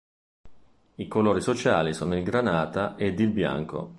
[0.95, 3.89] I colori sociali sono il granata ed il bianco.